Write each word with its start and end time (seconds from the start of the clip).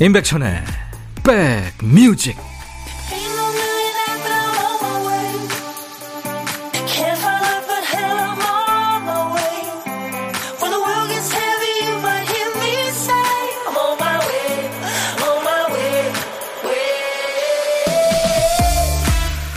임백천의 0.00 0.62
백뮤직 1.24 2.36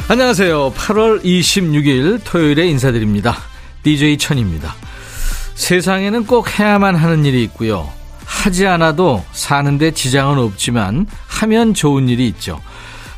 안녕하세요. 0.08 0.73
8월 0.73 1.23
26일 1.23 2.20
토요일에 2.26 2.66
인사드립니다. 2.66 3.38
DJ 3.84 4.18
천입니다. 4.18 4.76
세상에는 5.54 6.26
꼭 6.26 6.60
해야만 6.60 6.96
하는 6.96 7.23
일이 7.26 7.44
있고요. 7.44 8.01
하지 8.41 8.66
않아도 8.66 9.23
사는데 9.34 9.91
지장은 9.91 10.40
없지만 10.40 11.05
하면 11.27 11.76
좋은 11.76 12.09
일이 12.09 12.27
있죠. 12.30 12.59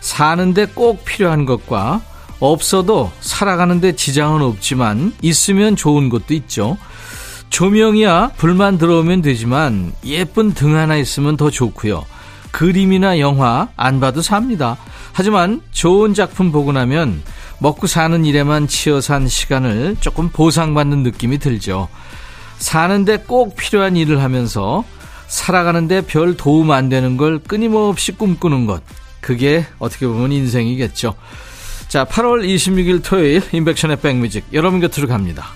사는데 0.02 0.66
꼭 0.66 1.05
필요한 1.05 1.45
것과 1.45 2.02
없어도 2.41 3.09
살아가는데 3.22 3.95
지장은 3.95 4.41
없지만 4.41 5.14
있으면 5.22 5.78
좋은 5.78 6.09
것도 6.09 6.34
있죠. 6.34 6.78
조명이야 7.50 8.31
불만 8.36 8.78
들어오면 8.78 9.22
되지만 9.22 9.94
예쁜 10.04 10.54
등 10.54 10.76
하나 10.76 10.98
있으면 10.98 11.38
더 11.38 11.50
좋고요. 11.50 12.03
그림이나 12.52 13.20
영화 13.20 13.70
안 13.78 14.02
봐도 14.02 14.22
삽니다. 14.22 14.76
하지만 15.14 15.61
좋은 15.72 16.14
작품 16.14 16.52
보고 16.52 16.73
나면 16.73 17.23
먹고 17.59 17.88
사는 17.88 18.26
일에만 18.26 18.67
치여 18.67 19.00
산 19.00 19.30
시간을 19.30 19.95
조금 20.02 20.28
보상받는 20.28 21.02
느낌이 21.03 21.38
들죠. 21.38 21.88
사는데 22.58 23.20
꼭 23.20 23.55
필요한 23.55 23.95
일을 23.95 24.22
하면서 24.22 24.83
살아가는데 25.34 26.02
별 26.02 26.38
도움 26.38 26.70
안 26.70 26.89
되는 26.89 27.17
걸 27.17 27.39
끊임없이 27.39 28.12
꿈꾸는 28.12 28.67
것. 28.67 28.84
그게 29.20 29.66
어떻게 29.80 30.06
보면 30.06 30.31
인생이겠죠. 30.31 31.16
자, 31.88 32.06
8월 32.06 32.45
26일 32.48 33.03
토요일 33.03 33.42
인백션의 33.52 34.00
백뮤직 34.00 34.45
여러분 34.54 34.80
곁으로 34.80 35.08
갑니다. 35.08 35.48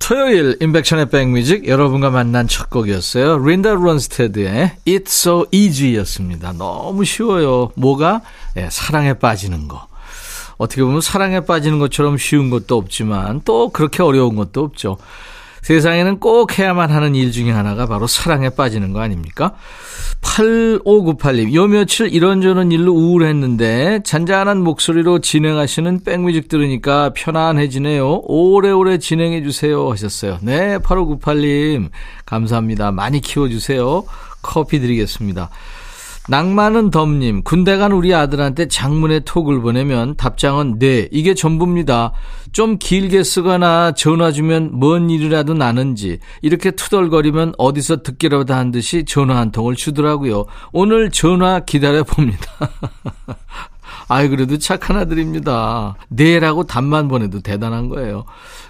토요일 0.00 0.56
인백션의 0.60 1.10
백뮤직 1.10 1.68
여러분과 1.68 2.10
만난 2.10 2.48
첫 2.48 2.68
곡이었어요. 2.68 3.38
린다 3.38 3.74
론스테드의 3.74 4.72
It's 4.84 5.06
So 5.06 5.46
Easy였습니다. 5.52 6.54
너무 6.54 7.04
쉬워요. 7.04 7.70
뭐가? 7.76 8.20
네, 8.54 8.68
사랑에 8.68 9.14
빠지는 9.14 9.68
거. 9.68 9.91
어떻게 10.56 10.82
보면 10.82 11.00
사랑에 11.00 11.40
빠지는 11.40 11.78
것처럼 11.78 12.16
쉬운 12.18 12.50
것도 12.50 12.76
없지만 12.76 13.42
또 13.44 13.70
그렇게 13.70 14.02
어려운 14.02 14.36
것도 14.36 14.62
없죠. 14.62 14.96
세상에는 15.62 16.18
꼭 16.18 16.58
해야만 16.58 16.90
하는 16.90 17.14
일 17.14 17.30
중에 17.30 17.52
하나가 17.52 17.86
바로 17.86 18.08
사랑에 18.08 18.50
빠지는 18.50 18.92
거 18.92 19.00
아닙니까? 19.00 19.54
8598님, 20.20 21.54
요 21.54 21.66
며칠 21.68 22.12
이런저런 22.12 22.72
일로 22.72 22.92
우울했는데 22.92 24.00
잔잔한 24.04 24.62
목소리로 24.62 25.20
진행하시는 25.20 26.02
백뮤직 26.04 26.48
들으니까 26.48 27.12
편안해지네요. 27.14 28.22
오래오래 28.24 28.98
진행해 28.98 29.42
주세요 29.42 29.90
하셨어요. 29.90 30.38
네, 30.42 30.78
8598님, 30.78 31.90
감사합니다. 32.26 32.90
많이 32.90 33.20
키워 33.20 33.48
주세요. 33.48 34.04
커피 34.42 34.80
드리겠습니다. 34.80 35.48
낭만은 36.28 36.90
덤님, 36.90 37.42
군대 37.42 37.76
간 37.76 37.90
우리 37.92 38.14
아들한테 38.14 38.68
장문의 38.68 39.22
톡을 39.24 39.60
보내면 39.60 40.14
답장은 40.16 40.78
네, 40.78 41.08
이게 41.10 41.34
전부입니다. 41.34 42.12
좀 42.52 42.78
길게 42.78 43.24
쓰거나 43.24 43.92
전화 43.92 44.30
주면 44.30 44.70
뭔 44.72 45.10
일이라도 45.10 45.54
나는지, 45.54 46.20
이렇게 46.40 46.70
투덜거리면 46.70 47.54
어디서 47.58 48.02
듣기라도 48.02 48.54
한 48.54 48.70
듯이 48.70 49.04
전화 49.04 49.36
한 49.36 49.50
통을 49.50 49.74
주더라고요. 49.74 50.44
오늘 50.72 51.10
전화 51.10 51.60
기다려 51.60 52.04
봅니다. 52.04 52.46
아이, 54.08 54.28
그래도 54.28 54.58
착한 54.58 54.96
아들입니다. 54.96 55.96
네라고 56.08 56.64
답만 56.64 57.08
보내도 57.08 57.40
대단한 57.40 57.88
거예요. 57.88 58.26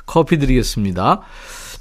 커피 0.06 0.38
드리겠습니다. 0.38 1.20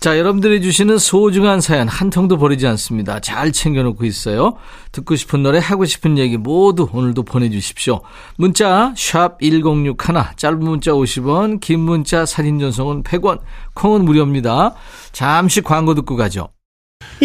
자, 0.02 0.18
여러분들이 0.18 0.64
주시는 0.64 0.98
소중한 0.98 1.62
사연 1.62 1.88
한 1.88 2.10
통도 2.10 2.40
버리지 2.40 2.66
않습니다. 2.66 3.20
잘 3.20 3.52
챙겨놓고 3.52 4.04
있어요. 4.04 4.56
듣고 4.92 5.16
싶은 5.16 5.44
노래, 5.44 5.60
하고 5.60 5.86
싶은 5.86 6.18
얘기 6.18 6.38
모두 6.38 6.90
오늘도 6.92 7.22
보내주십시오. 7.22 8.02
문자 8.36 8.94
1061, 8.96 9.96
짧은 10.36 10.60
문자 10.60 10.90
50원, 10.94 11.60
긴 11.60 11.82
문자 11.82 12.26
사진 12.26 12.58
전송은 12.58 13.04
100원, 13.04 13.42
콩은 13.76 14.04
무료입니다. 14.04 14.74
잠시 15.12 15.62
광고 15.62 15.94
듣고 15.94 16.16
가죠. 16.16 16.50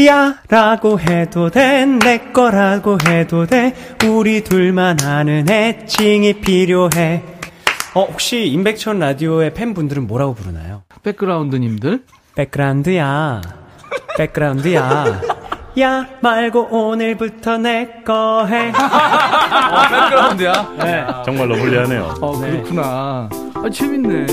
야 0.06 0.38
라고 0.50 1.00
해도 1.00 1.50
돼 1.50 1.86
내 1.86 2.18
거라고 2.32 2.98
해도 3.06 3.46
돼 3.46 3.74
우리 4.06 4.44
둘만 4.44 5.00
아는 5.00 5.48
애칭이 5.48 6.40
필요해 6.40 7.22
어 7.94 8.04
혹시 8.04 8.46
임백천 8.46 8.98
라디오의 8.98 9.54
팬분들은 9.54 10.06
뭐라고 10.06 10.34
부르나요? 10.34 10.82
백그라운드님들 11.02 12.04
백그라운드야. 12.36 13.40
백그라운드야. 14.18 15.04
야 15.80 16.06
말고 16.20 16.68
오늘부터 16.70 17.58
내 17.58 18.02
거 18.06 18.44
해. 18.46 18.68
어, 18.76 19.88
백그라운드야. 19.90 20.52
네. 20.78 21.06
정말로 21.24 21.56
불리하네요. 21.56 22.14
어, 22.20 22.38
그렇구나. 22.38 23.28
아, 23.54 23.70
재밌네. 23.72 24.26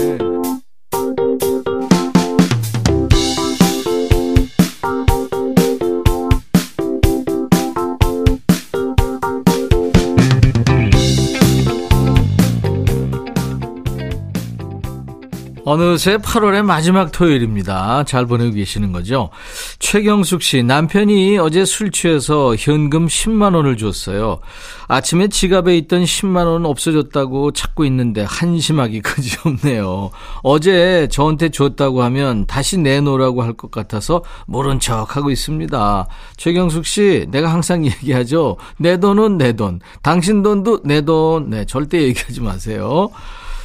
어느새 15.73 16.17
8월의 16.17 16.61
마지막 16.61 17.11
토요일입니다. 17.11 18.03
잘 18.03 18.27
보내고 18.27 18.51
계시는 18.51 18.91
거죠? 18.91 19.31
최경숙 19.79 20.43
씨, 20.43 20.61
남편이 20.61 21.39
어제 21.39 21.65
술 21.65 21.89
취해서 21.89 22.55
현금 22.55 23.07
10만 23.07 23.55
원을 23.55 23.75
줬어요. 23.77 24.39
아침에 24.87 25.29
지갑에 25.29 25.75
있던 25.77 26.03
10만 26.03 26.45
원 26.45 26.67
없어졌다고 26.67 27.53
찾고 27.53 27.85
있는데 27.85 28.23
한심하기 28.23 29.01
그지없네요. 29.03 30.11
어제 30.43 31.07
저한테 31.09 31.49
줬다고 31.49 32.03
하면 32.03 32.45
다시 32.45 32.77
내놓으라고 32.77 33.41
할 33.41 33.53
것 33.53 33.69
같아서 33.71 34.23
모른 34.45 34.79
척 34.79 35.15
하고 35.15 35.31
있습니다. 35.31 36.07
최경숙 36.37 36.85
씨, 36.85 37.25
내가 37.31 37.51
항상 37.51 37.83
얘기하죠. 37.85 38.57
내 38.77 38.99
돈은 38.99 39.39
내 39.39 39.53
돈. 39.53 39.79
당신 40.03 40.43
돈도 40.43 40.81
내 40.83 41.01
돈. 41.01 41.49
네, 41.49 41.65
절대 41.65 42.01
얘기하지 42.03 42.41
마세요. 42.41 43.09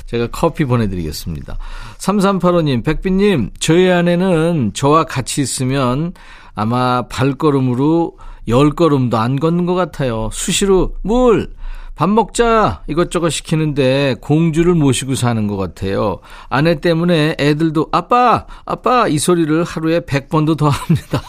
제가 0.08 0.28
커피 0.32 0.64
보내드리겠습니다. 0.64 1.58
3385님, 1.98 2.82
백빈님, 2.82 3.50
저희 3.60 3.91
아내는 3.91 4.72
저와 4.74 5.04
같이 5.04 5.42
있으면 5.42 6.14
아마 6.54 7.02
발걸음으로 7.08 8.16
열 8.48 8.70
걸음도 8.70 9.19
안 9.19 9.38
걷는 9.38 9.66
것 9.66 9.74
같아요. 9.74 10.30
수시로 10.32 10.94
물, 11.02 11.52
밥 11.94 12.08
먹자 12.08 12.84
이것저것 12.86 13.28
시키는데 13.28 14.16
공주를 14.22 14.74
모시고 14.74 15.14
사는 15.14 15.46
것 15.46 15.56
같아요. 15.56 16.20
아내 16.48 16.80
때문에 16.80 17.37
애들도 17.38 17.88
아빠, 17.93 18.46
아빠 18.64 19.08
이 19.08 19.19
소리를 19.19 19.62
하루에 19.62 20.00
100번도 20.00 20.56
더 20.56 20.70
합니다. 20.70 21.20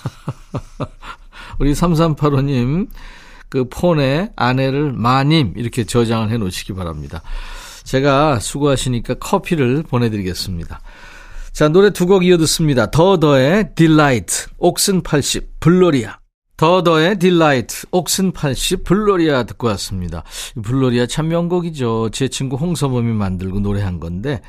우리 1.59 1.73
3385님, 1.73 2.87
그 3.49 3.65
폰에 3.67 4.31
아내를 4.37 4.93
마님 4.93 5.53
이렇게 5.57 5.83
저장을 5.83 6.29
해 6.29 6.37
놓으시기 6.37 6.73
바랍니다. 6.73 7.21
제가 7.89 8.39
수고하시니까 8.39 9.15
커피를 9.15 9.81
보내드리겠습니다. 9.83 10.79
자, 11.51 11.69
노래 11.69 11.89
두 11.89 12.05
곡 12.05 12.23
이어 12.23 12.37
듣습니다. 12.37 12.91
더더의 12.91 13.71
Delight, 13.73 14.49
옥슨 14.59 15.01
80, 15.01 15.59
블로리아. 15.59 16.19
더더의 16.57 17.17
Delight, 17.17 17.87
옥슨 17.89 18.31
80, 18.31 18.83
불놀이야 18.83 19.43
듣고 19.43 19.67
왔습니다. 19.69 20.23
불놀이야 20.61 21.07
참 21.07 21.29
명곡이죠. 21.29 22.09
제 22.11 22.27
친구 22.27 22.57
홍서범이 22.57 23.11
만들고 23.11 23.59
노래한 23.59 23.99
건데, 23.99 24.41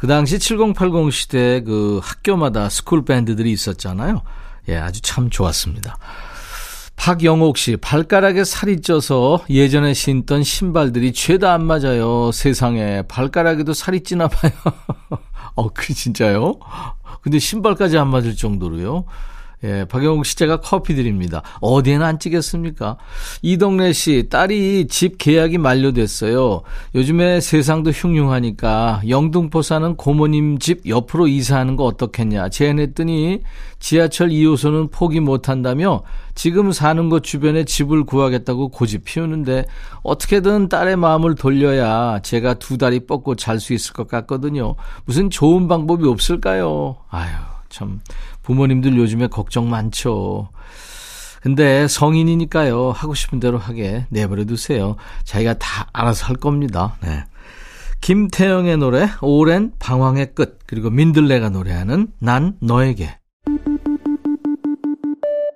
그 0.00 0.08
당시 0.08 0.40
7080 0.40 1.12
시대 1.12 1.62
그 1.62 2.00
학교마다 2.02 2.68
스쿨 2.68 3.04
밴드들이 3.04 3.52
있었잖아요. 3.52 4.22
예, 4.68 4.76
아주 4.78 5.00
참 5.00 5.30
좋았습니다. 5.30 5.96
박영옥 7.00 7.56
씨, 7.56 7.78
발가락에 7.78 8.44
살이 8.44 8.82
쪄서 8.82 9.42
예전에 9.48 9.94
신던 9.94 10.42
신발들이 10.42 11.14
죄다 11.14 11.54
안 11.54 11.64
맞아요. 11.64 12.30
세상에. 12.30 13.00
발가락에도 13.08 13.72
살이 13.72 14.02
찌나 14.02 14.28
봐요. 14.28 14.52
어, 15.56 15.70
그 15.70 15.94
진짜요? 15.94 16.58
근데 17.22 17.38
신발까지 17.38 17.96
안 17.96 18.08
맞을 18.08 18.36
정도로요? 18.36 19.06
예, 19.62 19.84
박영욱 19.84 20.24
씨 20.24 20.36
제가 20.36 20.60
커피 20.60 20.94
드립니다. 20.94 21.42
어디에는 21.60 22.04
안 22.04 22.18
찌겠습니까? 22.18 22.96
이동래 23.42 23.92
씨, 23.92 24.28
딸이 24.30 24.86
집 24.88 25.18
계약이 25.18 25.58
만료됐어요. 25.58 26.62
요즘에 26.94 27.40
세상도 27.40 27.90
흉흉하니까 27.90 29.02
영등포 29.06 29.60
사는 29.60 29.96
고모님 29.96 30.58
집 30.58 30.88
옆으로 30.88 31.28
이사하는 31.28 31.76
거 31.76 31.84
어떻겠냐. 31.84 32.48
제안했더니 32.48 33.42
지하철 33.80 34.30
2호선은 34.30 34.90
포기 34.90 35.20
못한다며 35.20 36.02
지금 36.34 36.72
사는 36.72 37.10
곳 37.10 37.22
주변에 37.22 37.64
집을 37.64 38.04
구하겠다고 38.04 38.68
고집 38.68 39.04
피우는데 39.04 39.66
어떻게든 40.02 40.70
딸의 40.70 40.96
마음을 40.96 41.34
돌려야 41.34 42.20
제가 42.22 42.54
두 42.54 42.78
다리 42.78 43.00
뻗고 43.00 43.36
잘 43.36 43.60
수 43.60 43.74
있을 43.74 43.92
것 43.92 44.08
같거든요. 44.08 44.74
무슨 45.04 45.28
좋은 45.28 45.68
방법이 45.68 46.08
없을까요? 46.08 46.96
아유, 47.10 47.30
참. 47.70 48.00
부모님들 48.42 48.96
요즘에 48.96 49.28
걱정 49.28 49.70
많죠. 49.70 50.50
근데 51.40 51.88
성인이니까요. 51.88 52.90
하고 52.90 53.14
싶은 53.14 53.40
대로 53.40 53.56
하게 53.56 54.06
내버려 54.10 54.44
두세요. 54.44 54.96
자기가 55.24 55.54
다 55.54 55.88
알아서 55.92 56.26
할 56.26 56.36
겁니다. 56.36 56.96
네. 57.02 57.24
김태영의 58.02 58.78
노래 58.78 59.08
오랜 59.20 59.72
방황의 59.78 60.34
끝 60.34 60.58
그리고 60.66 60.90
민들레가 60.90 61.50
노래하는 61.50 62.08
난 62.18 62.56
너에게 62.60 63.18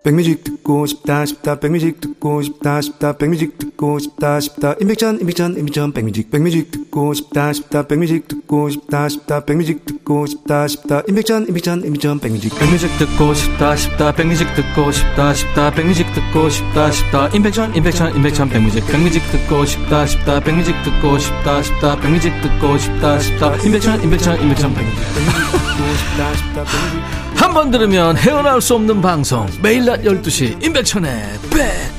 백뮤직 0.04 0.44
듣고 0.44 0.84
싶다 0.84 1.24
싶다 1.24 1.58
백뮤직 1.58 2.02
듣고 2.02 2.42
싶다 2.42 2.82
싶다 2.82 3.16
백뮤직 3.16 3.56
듣고 3.56 3.98
싶다 3.98 4.40
싶다 4.40 4.74
임백천 4.78 5.20
임백천 5.20 5.56
임백천 5.56 5.92
백뮤직 5.92 6.30
백뮤직 6.30 6.70
듣고 6.70 6.83
싶다 7.14 7.52
싶다 7.52 7.86
백뮤직 7.86 8.28
듣고 8.28 8.70
싶다 8.70 9.08
싶다 9.08 9.44
백뮤직 9.44 9.84
듣고 9.84 10.26
싶다 10.26 10.68
싶다 10.68 11.02
임백천 11.08 11.48
임백천 11.48 11.84
임백천 11.84 12.20
백뮤직 12.20 12.56
백뮤직 12.58 12.88
듣고 12.98 13.34
싶다 13.34 13.74
싶다 13.74 14.12
백뮤직 14.12 14.54
듣고 14.54 14.92
싶다 14.92 15.34
싶다 15.34 15.70
백뮤직 15.72 16.06
듣고 16.14 16.48
싶다 16.48 16.90
싶다 16.92 17.28
임백천 17.28 17.74
임백천 17.74 18.16
임백천 18.16 18.48
백뮤직 18.48 18.86
백뮤직 18.86 19.22
듣고 19.32 19.64
싶다 19.64 20.06
싶다 20.06 20.40
백뮤직 20.40 20.74
듣고 20.84 21.18
싶다 21.18 21.62
싶다 21.62 21.96
백뮤직 22.00 22.32
듣고 22.42 22.78
싶다 22.78 23.18
싶다 23.18 23.56
임백천 23.56 24.02
임백천 24.04 24.40
임백천 24.42 24.74
백뮤직 24.74 25.00
듣고 25.14 25.58
백뮤직 25.76 27.24
한 27.36 27.52
번 27.52 27.70
들으면 27.70 28.16
헤어나올 28.16 28.60
수 28.60 28.74
없는 28.74 29.00
방송 29.02 29.46
매일 29.62 29.84
낮 29.84 30.02
12시 30.02 30.64
임백천의 30.64 31.38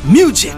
백뮤직 0.06 0.54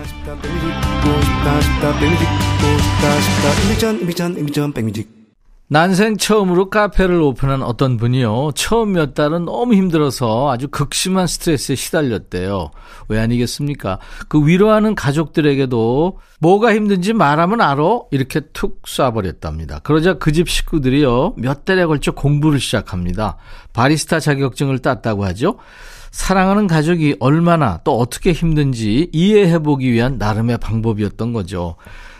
난생 5.69 6.15
처음으로 6.17 6.69
카페를 6.69 7.21
오픈한 7.21 7.61
어떤 7.61 7.97
분이요. 7.97 8.51
처음 8.55 8.93
몇 8.93 9.13
달은 9.13 9.45
너무 9.45 9.73
힘들어서 9.73 10.49
아주 10.49 10.67
극심한 10.69 11.27
스트레스에 11.27 11.75
시달렸대요. 11.75 12.71
왜 13.09 13.19
아니겠습니까? 13.19 13.99
그 14.29 14.45
위로하는 14.47 14.95
가족들에게도 14.95 16.19
뭐가 16.39 16.73
힘든지 16.73 17.11
말하면 17.13 17.59
알아? 17.61 17.99
이렇게 18.11 18.41
툭 18.53 18.81
쏴버렸답니다. 18.83 19.83
그러자 19.83 20.13
그 20.15 20.31
집 20.31 20.49
식구들이요. 20.49 21.33
몇 21.37 21.65
달에 21.65 21.85
걸쳐 21.85 22.11
공부를 22.11 22.59
시작합니다. 22.61 23.37
바리스타 23.73 24.19
자격증을 24.21 24.79
땄다고 24.79 25.25
하죠. 25.25 25.57
사랑하는 26.11 26.67
가족이 26.67 27.17
얼마나 27.19 27.79
또 27.83 27.97
어떻게 27.97 28.31
힘든지 28.31 29.09
이해해보기 29.11 29.91
위한 29.91 30.17
나름의 30.17 30.57
방법이었던 30.59 31.33
거죠. 31.33 31.75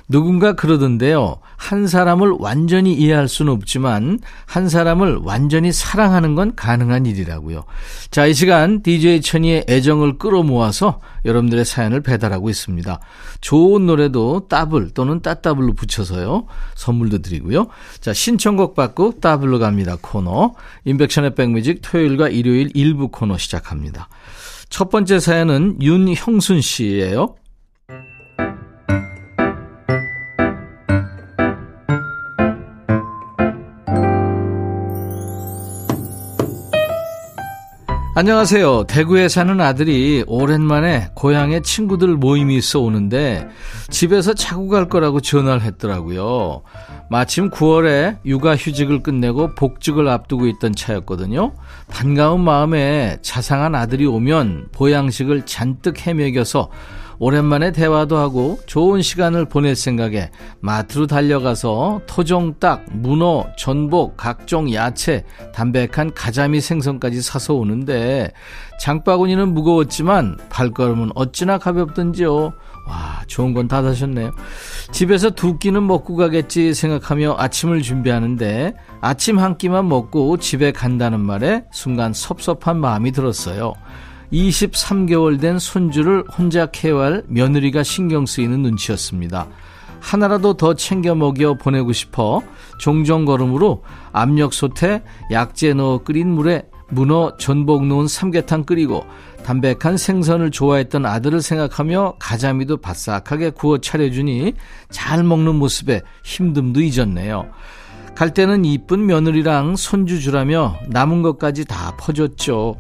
누군가 0.09 0.53
그러던데요. 0.53 1.39
한 1.57 1.87
사람을 1.87 2.35
완전히 2.39 2.93
이해할 2.93 3.27
수는 3.27 3.51
없지만 3.51 4.19
한 4.45 4.69
사람을 4.69 5.19
완전히 5.23 5.71
사랑하는 5.71 6.35
건 6.35 6.55
가능한 6.55 7.05
일이라고요. 7.05 7.65
자, 8.09 8.25
이 8.25 8.33
시간 8.33 8.81
DJ 8.83 9.21
천이의 9.21 9.65
애정을 9.67 10.17
끌어모아서 10.17 11.01
여러분들의 11.25 11.65
사연을 11.65 12.01
배달하고 12.01 12.49
있습니다. 12.49 12.99
좋은 13.41 13.85
노래도 13.85 14.47
따블 14.47 14.91
또는 14.91 15.21
따따블로 15.21 15.73
붙여서요. 15.73 16.45
선물도 16.75 17.21
드리고요. 17.21 17.67
자, 17.99 18.13
신청곡 18.13 18.75
받고 18.75 19.19
따블로 19.19 19.59
갑니다. 19.59 19.97
코너. 19.99 20.53
인백션의 20.85 21.35
백뮤직 21.35 21.81
토요일과 21.81 22.29
일요일 22.29 22.69
일부 22.75 23.09
코너 23.09 23.37
시작합니다. 23.37 24.07
첫 24.69 24.89
번째 24.89 25.19
사연은 25.19 25.81
윤형순 25.81 26.61
씨예요. 26.61 27.35
안녕하세요. 38.17 38.85
대구에 38.85 39.29
사는 39.29 39.61
아들이 39.61 40.23
오랜만에 40.25 41.09
고향에 41.13 41.61
친구들 41.61 42.15
모임이 42.15 42.57
있어 42.57 42.79
오는데 42.79 43.47
집에서 43.91 44.33
자고 44.33 44.69
갈 44.69 44.89
거라고 44.89 45.21
전화를 45.21 45.61
했더라고요. 45.61 46.63
마침 47.11 47.51
9월에 47.51 48.17
육아 48.25 48.55
휴직을 48.55 49.03
끝내고 49.03 49.53
복직을 49.53 50.07
앞두고 50.07 50.47
있던 50.47 50.73
차였거든요. 50.73 51.53
반가운 51.91 52.43
마음에 52.43 53.19
자상한 53.21 53.75
아들이 53.75 54.07
오면 54.07 54.69
보양식을 54.71 55.45
잔뜩 55.45 56.07
헤매겨서 56.07 56.71
오랜만에 57.19 57.71
대화도 57.71 58.17
하고 58.17 58.59
좋은 58.67 59.01
시간을 59.01 59.45
보낼 59.45 59.75
생각에 59.75 60.29
마트로 60.59 61.07
달려가서 61.07 62.01
토종닭, 62.05 62.85
문어, 62.91 63.47
전복, 63.57 64.17
각종 64.17 64.71
야채, 64.73 65.25
담백한 65.53 66.13
가자미 66.13 66.61
생선까지 66.61 67.21
사서 67.21 67.55
오는데 67.55 68.31
장바구니는 68.79 69.53
무거웠지만 69.53 70.37
발걸음은 70.49 71.11
어찌나 71.15 71.57
가볍던지요. 71.57 72.53
와, 72.87 73.21
좋은 73.27 73.53
건 73.53 73.67
다 73.67 73.81
사셨네요. 73.81 74.31
집에서 74.91 75.29
두 75.31 75.57
끼는 75.57 75.85
먹고 75.85 76.15
가겠지 76.15 76.73
생각하며 76.73 77.35
아침을 77.37 77.81
준비하는데 77.81 78.75
아침 79.01 79.39
한 79.39 79.57
끼만 79.57 79.89
먹고 79.89 80.37
집에 80.37 80.71
간다는 80.71 81.19
말에 81.19 81.65
순간 81.73 82.13
섭섭한 82.13 82.79
마음이 82.79 83.11
들었어요. 83.11 83.73
23개월 84.31 85.39
된 85.39 85.59
손주를 85.59 86.23
혼자 86.37 86.65
케어할 86.67 87.23
며느리가 87.27 87.83
신경 87.83 88.25
쓰이는 88.25 88.61
눈치였습니다. 88.61 89.47
하나라도 89.99 90.53
더 90.53 90.73
챙겨 90.73 91.15
먹여 91.15 91.55
보내고 91.55 91.91
싶어 91.91 92.41
종종 92.79 93.25
걸음으로 93.25 93.83
압력솥에 94.11 95.03
약재 95.31 95.73
넣어 95.73 95.99
끓인 95.99 96.29
물에 96.29 96.63
문어, 96.89 97.35
전복 97.37 97.85
넣은 97.85 98.07
삼계탕 98.07 98.63
끓이고 98.63 99.05
담백한 99.43 99.97
생선을 99.97 100.51
좋아했던 100.51 101.05
아들을 101.05 101.41
생각하며 101.41 102.15
가자미도 102.19 102.77
바싹하게 102.77 103.51
구워 103.51 103.77
차려주니 103.77 104.53
잘 104.89 105.23
먹는 105.23 105.55
모습에 105.55 106.01
힘듦도 106.23 106.79
잊었네요. 106.81 107.49
갈 108.15 108.33
때는 108.33 108.65
이쁜 108.65 109.05
며느리랑 109.05 109.75
손주 109.75 110.19
주라며 110.19 110.77
남은 110.87 111.21
것까지 111.21 111.65
다 111.65 111.95
퍼줬죠. 111.97 112.77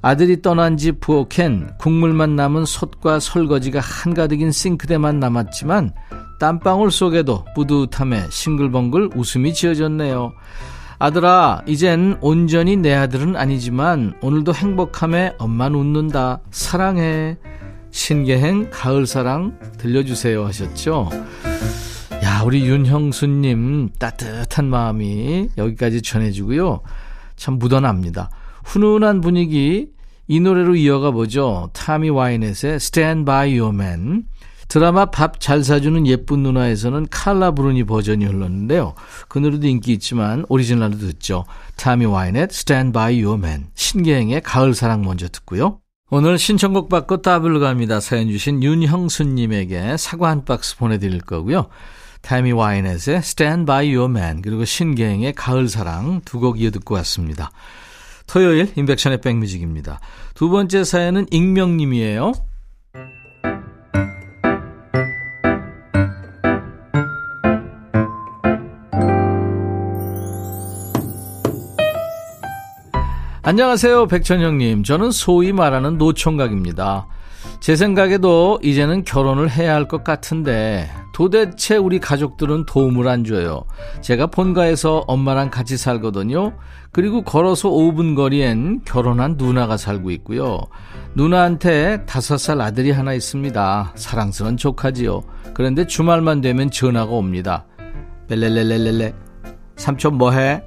아들이 0.00 0.40
떠난 0.42 0.76
집 0.76 1.00
부엌엔 1.00 1.72
국물만 1.78 2.36
남은 2.36 2.64
솥과 2.64 3.20
설거지가 3.20 3.80
한가득인 3.80 4.52
싱크대만 4.52 5.18
남았지만 5.18 5.92
땀방울 6.38 6.90
속에도 6.92 7.44
뿌듯함에 7.54 8.28
싱글벙글 8.30 9.10
웃음이 9.16 9.54
지어졌네요. 9.54 10.32
아들아, 11.00 11.62
이젠 11.66 12.16
온전히 12.20 12.76
내 12.76 12.94
아들은 12.94 13.36
아니지만 13.36 14.14
오늘도 14.20 14.54
행복함에 14.54 15.34
엄마는 15.38 15.78
웃는다. 15.78 16.40
사랑해. 16.50 17.36
신계행 17.90 18.70
가을사랑 18.70 19.58
들려주세요 19.78 20.44
하셨죠? 20.46 21.08
야, 22.22 22.42
우리 22.44 22.66
윤형수님 22.66 23.90
따뜻한 23.98 24.66
마음이 24.66 25.48
여기까지 25.56 26.02
전해지고요. 26.02 26.80
참 27.36 27.58
묻어납니다. 27.58 28.30
훈훈한 28.68 29.22
분위기 29.22 29.88
이 30.26 30.40
노래로 30.40 30.76
이어가 30.76 31.10
보죠. 31.10 31.70
타미 31.72 32.10
와이넷의 32.10 32.74
Stand 32.76 33.24
By 33.24 33.58
Your 33.58 33.74
Man. 33.74 34.24
드라마 34.68 35.06
밥 35.06 35.40
잘 35.40 35.64
사주는 35.64 36.06
예쁜 36.06 36.42
누나에서는 36.42 37.06
칼라 37.10 37.52
브루니 37.52 37.84
버전이 37.84 38.26
흘렀는데요. 38.26 38.94
그 39.28 39.38
노래도 39.38 39.66
인기 39.66 39.94
있지만 39.94 40.44
오리지널도 40.50 40.98
듣죠. 40.98 41.46
타미 41.76 42.04
와이넷 42.04 42.50
Stand 42.52 42.92
By 42.92 43.24
Your 43.24 43.42
Man. 43.42 43.68
신계행의 43.74 44.42
가을 44.42 44.74
사랑 44.74 45.00
먼저 45.02 45.28
듣고요. 45.28 45.80
오늘 46.10 46.38
신청곡 46.38 46.90
받고 46.90 47.22
따블로 47.22 47.60
갑니다. 47.60 48.00
사연 48.00 48.28
주신 48.28 48.62
윤형수님에게 48.62 49.96
사과 49.96 50.28
한 50.28 50.44
박스 50.44 50.76
보내드릴 50.76 51.22
거고요. 51.22 51.68
타미 52.20 52.52
와이넷의 52.52 53.16
Stand 53.18 53.64
By 53.64 53.96
Your 53.96 54.10
Man 54.10 54.42
그리고 54.42 54.66
신계행의 54.66 55.32
가을 55.32 55.70
사랑 55.70 56.20
두 56.26 56.40
곡 56.40 56.60
이어 56.60 56.70
듣고 56.70 56.94
왔습니다. 56.96 57.50
토요일 58.28 58.70
임백천의 58.76 59.20
백뮤직입니다. 59.20 60.00
두 60.34 60.50
번째 60.50 60.84
사연은 60.84 61.26
익명님이에요. 61.30 62.32
안녕하세요, 73.42 74.08
백천형님. 74.08 74.84
저는 74.84 75.10
소위 75.10 75.52
말하는 75.52 75.96
노총각입니다. 75.96 77.06
제 77.60 77.76
생각에도 77.76 78.58
이제는 78.62 79.04
결혼을 79.04 79.50
해야 79.50 79.74
할 79.74 79.88
것 79.88 80.04
같은데 80.04 80.90
도대체 81.18 81.76
우리 81.76 81.98
가족들은 81.98 82.64
도움을 82.64 83.08
안 83.08 83.24
줘요. 83.24 83.64
제가 84.02 84.28
본가에서 84.28 85.02
엄마랑 85.08 85.50
같이 85.50 85.76
살거든요. 85.76 86.52
그리고 86.92 87.22
걸어서 87.22 87.68
5분 87.68 88.14
거리엔 88.14 88.82
결혼한 88.84 89.34
누나가 89.36 89.76
살고 89.76 90.12
있고요. 90.12 90.60
누나한테 91.16 92.04
다섯 92.06 92.38
살 92.38 92.60
아들이 92.60 92.92
하나 92.92 93.14
있습니다. 93.14 93.94
사랑스러운 93.96 94.56
조카지요. 94.56 95.24
그런데 95.54 95.88
주말만 95.88 96.40
되면 96.40 96.70
전화가 96.70 97.10
옵니다. 97.10 97.66
벨레레레레레. 98.28 99.12
삼촌 99.74 100.18
뭐해? 100.18 100.62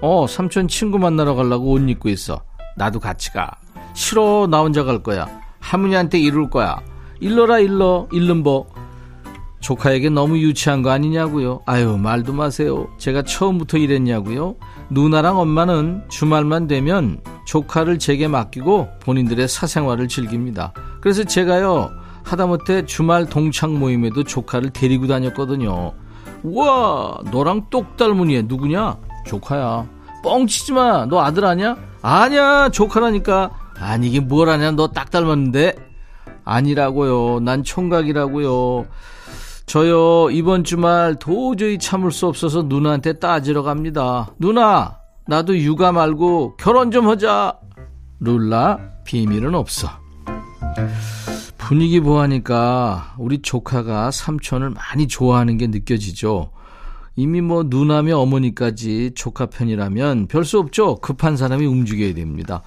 어, 0.00 0.26
삼촌 0.26 0.66
친구 0.66 0.98
만나러 0.98 1.34
가려고 1.34 1.72
옷 1.72 1.86
입고 1.86 2.08
있어. 2.08 2.42
나도 2.74 3.00
같이 3.00 3.34
가. 3.34 3.50
싫어, 3.92 4.46
나 4.50 4.60
혼자 4.60 4.82
갈 4.82 5.02
거야. 5.02 5.28
할머니한테 5.58 6.18
이룰 6.18 6.48
거야. 6.48 6.80
일러라 7.20 7.58
일러, 7.58 8.08
일름 8.12 8.42
뭐. 8.42 8.79
조카에게 9.60 10.08
너무 10.08 10.38
유치한 10.38 10.82
거 10.82 10.90
아니냐고요. 10.90 11.60
아유, 11.66 11.96
말도 11.98 12.32
마세요. 12.32 12.88
제가 12.98 13.22
처음부터 13.22 13.76
이랬냐고요. 13.78 14.56
누나랑 14.88 15.38
엄마는 15.38 16.04
주말만 16.08 16.66
되면 16.66 17.20
조카를 17.46 17.98
제게 17.98 18.26
맡기고 18.26 18.88
본인들의 19.00 19.46
사생활을 19.48 20.08
즐깁니다. 20.08 20.72
그래서 21.00 21.24
제가요, 21.24 21.90
하다못해 22.24 22.86
주말 22.86 23.26
동창 23.26 23.78
모임에도 23.78 24.24
조카를 24.24 24.70
데리고 24.70 25.06
다녔거든요. 25.06 25.92
우와, 26.42 27.18
너랑 27.30 27.66
똑 27.70 27.96
닮은 27.98 28.30
얘 28.30 28.42
누구냐? 28.42 28.96
조카야. 29.26 29.86
뻥치지 30.24 30.72
마. 30.72 31.04
너 31.06 31.20
아들 31.20 31.44
아니야? 31.44 31.76
아니야, 32.02 32.70
조카라니까. 32.70 33.50
아니, 33.78 34.08
이게 34.08 34.20
뭘 34.20 34.48
하냐? 34.48 34.72
너 34.72 34.88
딱 34.88 35.10
닮았는데? 35.10 35.74
아니라고요. 36.44 37.40
난 37.40 37.62
총각이라고요. 37.62 38.86
저요, 39.70 40.30
이번 40.32 40.64
주말 40.64 41.14
도저히 41.14 41.78
참을 41.78 42.10
수 42.10 42.26
없어서 42.26 42.62
누나한테 42.62 43.20
따지러 43.20 43.62
갑니다. 43.62 44.34
누나, 44.36 44.98
나도 45.28 45.56
육아 45.56 45.92
말고 45.92 46.56
결혼 46.56 46.90
좀 46.90 47.08
하자. 47.08 47.56
룰라, 48.18 48.78
비밀은 49.04 49.54
없어. 49.54 49.88
분위기 51.56 52.00
보하니까 52.00 53.14
우리 53.16 53.42
조카가 53.42 54.10
삼촌을 54.10 54.70
많이 54.70 55.06
좋아하는 55.06 55.56
게 55.56 55.68
느껴지죠. 55.68 56.50
이미 57.14 57.40
뭐 57.40 57.62
누나며 57.62 58.18
어머니까지 58.18 59.12
조카 59.14 59.46
편이라면 59.46 60.26
별 60.26 60.44
수 60.44 60.58
없죠. 60.58 60.96
급한 60.96 61.36
사람이 61.36 61.64
움직여야 61.64 62.14
됩니다. 62.14 62.62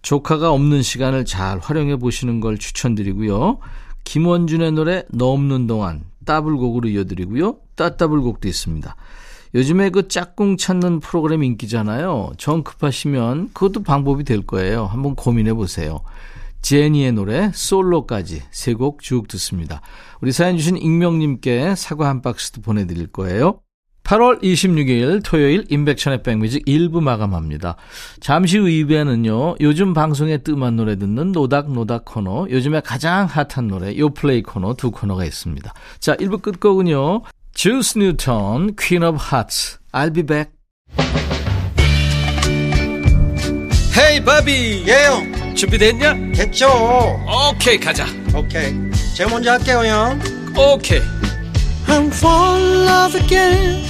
조카가 0.00 0.52
없는 0.52 0.80
시간을 0.80 1.26
잘 1.26 1.58
활용해 1.58 1.96
보시는 1.96 2.40
걸 2.40 2.56
추천드리고요. 2.56 3.58
김원준의 4.04 4.72
노래 4.72 5.04
너 5.10 5.32
없는 5.32 5.66
동안 5.66 6.08
따블곡으로 6.30 6.88
이어드리고요. 6.88 7.56
따따블곡도 7.74 8.46
있습니다. 8.46 8.94
요즘에 9.56 9.90
그 9.90 10.06
짝꿍 10.06 10.58
찾는 10.58 11.00
프로그램 11.00 11.42
인기잖아요. 11.42 12.34
정 12.38 12.62
급하시면 12.62 13.50
그것도 13.52 13.82
방법이 13.82 14.22
될 14.22 14.46
거예요. 14.46 14.84
한번 14.86 15.16
고민해 15.16 15.54
보세요. 15.54 16.02
제니의 16.62 17.12
노래 17.12 17.50
솔로까지 17.52 18.42
세 18.52 18.74
곡 18.74 19.00
쭉 19.02 19.26
듣습니다. 19.26 19.80
우리 20.20 20.30
사연 20.30 20.56
주신 20.56 20.76
익명님께 20.76 21.74
사과 21.74 22.08
한 22.08 22.22
박스도 22.22 22.60
보내드릴 22.60 23.08
거예요. 23.08 23.60
8월 24.10 24.42
26일 24.42 25.22
토요일 25.22 25.64
인백천의 25.68 26.24
백뮤직 26.24 26.64
1부 26.64 27.00
마감합니다. 27.00 27.76
잠시 28.18 28.58
후 28.58 28.64
2부에는요. 28.64 29.60
요즘 29.60 29.94
방송에 29.94 30.38
뜸한 30.38 30.74
노래 30.74 30.96
듣는 30.96 31.30
노닥노닥 31.30 32.06
코너 32.06 32.48
요즘에 32.50 32.80
가장 32.80 33.26
핫한 33.26 33.68
노래 33.68 33.96
요플레이 33.96 34.42
코너 34.42 34.74
두 34.74 34.90
코너가 34.90 35.24
있습니다. 35.24 35.72
자 36.00 36.16
1부 36.16 36.42
끝곡은요. 36.42 37.22
주스 37.54 37.98
뉴턴 37.98 38.74
Queen 38.76 39.04
of 39.04 39.16
Hearts 39.20 39.78
I'll 39.92 40.12
be 40.12 40.24
back. 40.24 40.50
Hey 43.96 44.24
바비 44.24 44.86
예 44.88 45.04
형 45.04 45.54
준비됐냐? 45.54 46.32
됐죠 46.34 46.66
오케이 47.52 47.78
가자 47.78 48.06
오케이 48.34 48.74
제가 49.14 49.30
먼저 49.30 49.52
할게요 49.52 49.84
형 49.84 50.20
오케이 50.56 51.00
I'm 51.86 52.06
fall 52.08 52.56
in 52.56 52.88
love 52.88 53.20
again 53.20 53.89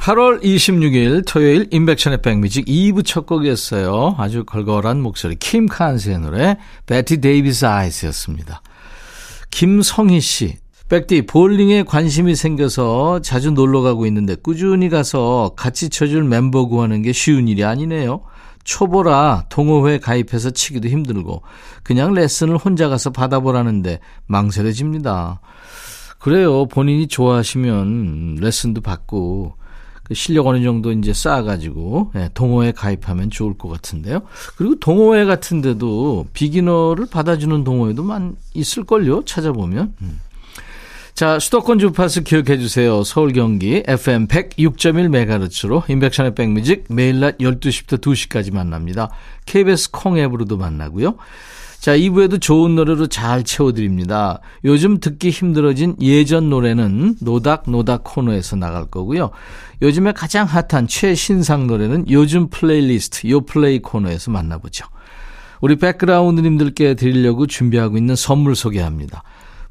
8월 0.00 0.42
26일 0.42 1.26
토요일 1.26 1.68
인백션의 1.70 2.22
백뮤직 2.22 2.64
2부 2.64 3.04
첫 3.04 3.26
곡이었어요. 3.26 4.14
아주 4.16 4.44
걸걸한 4.44 5.02
목소리 5.02 5.36
킴 5.36 5.66
칸스의 5.66 6.20
노래 6.20 6.56
Bette 6.86 7.20
Davis 7.20 7.66
Eyes였습니다. 7.66 8.62
김성희 9.50 10.22
씨 10.22 10.56
백디 10.88 11.26
볼링에 11.26 11.82
관심이 11.82 12.34
생겨서 12.34 13.20
자주 13.20 13.50
놀러 13.50 13.82
가고 13.82 14.06
있는데 14.06 14.36
꾸준히 14.36 14.88
가서 14.88 15.52
같이 15.54 15.90
쳐줄 15.90 16.24
멤버 16.24 16.64
구하는 16.64 17.02
게 17.02 17.12
쉬운 17.12 17.46
일이 17.46 17.62
아니네요. 17.62 18.22
초보라 18.64 19.44
동호회 19.50 19.98
가입해서 19.98 20.48
치기도 20.50 20.88
힘들고 20.88 21.42
그냥 21.82 22.14
레슨을 22.14 22.56
혼자 22.56 22.88
가서 22.88 23.10
받아보라는데 23.10 24.00
망설여집니다. 24.24 25.42
그래요. 26.18 26.66
본인이 26.68 27.06
좋아하시면 27.06 28.36
레슨도 28.36 28.80
받고 28.80 29.59
그 30.10 30.14
실력 30.14 30.48
어느 30.48 30.60
정도 30.60 30.90
이제 30.90 31.12
쌓아가지고 31.12 32.10
예, 32.16 32.30
동호회 32.34 32.72
가입하면 32.72 33.30
좋을 33.30 33.56
것 33.56 33.68
같은데요. 33.68 34.22
그리고 34.56 34.74
동호회 34.80 35.24
같은데도 35.24 36.26
비기너를 36.32 37.06
받아주는 37.06 37.62
동호회도 37.62 38.02
많 38.02 38.34
있을걸요. 38.52 39.24
찾아보면. 39.24 39.94
음. 40.02 40.20
자, 41.14 41.38
수도권 41.38 41.78
주파수 41.78 42.24
기억해 42.24 42.58
주세요. 42.58 43.04
서울 43.04 43.32
경기 43.32 43.84
FM 43.86 44.26
106.1MHz로 44.26 45.88
인백션의 45.88 46.34
백뮤직 46.34 46.86
매일 46.88 47.20
낮 47.20 47.38
12시부터 47.38 48.00
2시까지 48.00 48.52
만납니다. 48.52 49.10
KBS 49.46 49.92
콩 49.92 50.18
앱으로도 50.18 50.56
만나고요. 50.56 51.14
자, 51.80 51.96
2부에도 51.96 52.38
좋은 52.38 52.74
노래로 52.76 53.06
잘 53.06 53.42
채워드립니다. 53.42 54.40
요즘 54.64 55.00
듣기 55.00 55.30
힘들어진 55.30 55.96
예전 56.02 56.50
노래는 56.50 57.16
노닥노닥 57.22 58.04
코너에서 58.04 58.56
나갈 58.56 58.84
거고요. 58.84 59.30
요즘에 59.80 60.12
가장 60.12 60.46
핫한 60.46 60.88
최신상 60.88 61.66
노래는 61.66 62.10
요즘 62.10 62.50
플레이리스트 62.50 63.28
요 63.30 63.40
플레이 63.40 63.80
코너에서 63.80 64.30
만나보죠. 64.30 64.84
우리 65.62 65.76
백그라운드님들께 65.76 66.94
드리려고 66.94 67.46
준비하고 67.46 67.96
있는 67.96 68.14
선물 68.14 68.56
소개합니다. 68.56 69.22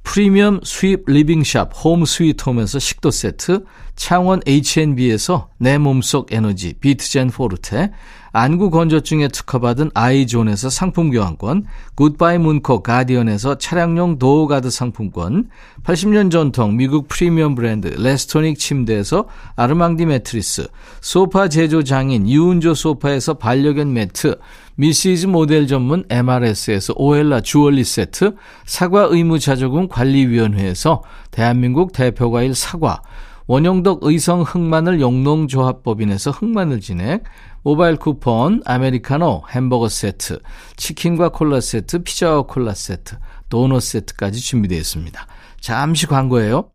프리미엄 0.04 0.60
수입 0.64 1.04
리빙샵 1.06 1.72
홈 1.84 2.06
스위트홈에서 2.06 2.80
식도 2.80 3.12
세트, 3.12 3.64
창원 3.96 4.40
H&B에서 4.48 5.50
내 5.58 5.78
몸속 5.78 6.32
에너지 6.32 6.74
비트젠 6.80 7.30
포르테, 7.30 7.92
안구 8.32 8.70
건조증에 8.70 9.28
특허받은 9.28 9.92
아이존에서 9.94 10.70
상품 10.70 11.12
교환권, 11.12 11.66
굿바이 11.96 12.38
문코 12.38 12.82
가디언에서 12.82 13.58
차량용 13.58 14.20
door 14.20 14.42
guard 14.42 14.70
상품권, 14.70 15.50
80년 15.84 16.32
전통 16.32 16.78
미국 16.78 17.08
프리미엄 17.08 17.56
브랜드 17.56 17.88
레스토닉 17.88 18.58
침대에서 18.58 19.26
아르망디 19.56 20.06
매트리스, 20.06 20.68
소파 21.02 21.50
제조 21.50 21.84
장인 21.84 22.28
유운조 22.30 22.74
소파에서 22.74 23.36
반려견 23.36 23.94
매트, 23.94 24.38
미시즈 24.80 25.28
모델 25.28 25.68
전문 25.68 26.06
MRS에서 26.10 26.94
오엘라 26.96 27.42
주얼리 27.42 27.84
세트, 27.84 28.36
사과 28.66 29.10
의무자조금 29.10 29.90
관리위원회에서 29.90 31.04
대한민국 31.32 31.92
대표과일 31.92 32.56
사과, 32.56 33.02
원용덕 33.46 34.00
의성 34.04 34.42
흑마늘 34.44 35.02
영농조합법인에서 35.02 36.32
흑마늘 36.32 36.80
진액, 36.80 37.24
모바일 37.62 37.98
쿠폰, 37.98 38.62
아메리카노, 38.64 39.44
햄버거 39.50 39.90
세트, 39.90 40.40
치킨과 40.78 41.34
콜라 41.34 41.60
세트, 41.60 42.04
피자와 42.04 42.44
콜라 42.44 42.74
세트, 42.74 43.18
도넛 43.50 43.82
세트까지 43.82 44.40
준비되어 44.40 44.78
있습니다. 44.78 45.28
잠시 45.60 46.08
광고예요. 46.08 46.70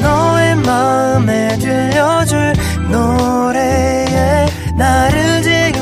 너의 0.00 0.54
마음에 0.54 1.58
들려줄 1.58 2.52
노래에 2.92 4.46
나를 4.78 5.42
지금 5.42 5.81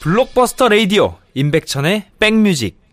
블록버스터 0.00 0.68
레이디오 0.68 1.16
임백천의 1.34 2.04
백뮤직 2.18 2.84